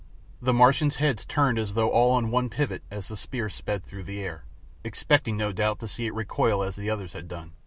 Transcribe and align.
The 0.41 0.51
Martians' 0.51 0.95
heads 0.95 1.25
turned 1.25 1.59
as 1.59 1.75
though 1.75 1.91
all 1.91 2.09
on 2.13 2.31
one 2.31 2.49
pivot 2.49 2.81
as 2.89 3.07
the 3.09 3.15
spear 3.15 3.49
sped 3.51 3.83
through 3.85 4.05
the 4.05 4.23
air, 4.23 4.45
expecting 4.83 5.37
no 5.37 5.51
doubt 5.51 5.77
to 5.81 5.87
see 5.87 6.07
it 6.07 6.15
recoil 6.15 6.63
as 6.63 6.79
others 6.79 7.13
had 7.13 7.27
done. 7.27 7.51